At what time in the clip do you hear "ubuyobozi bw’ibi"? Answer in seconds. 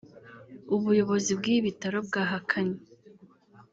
0.75-1.65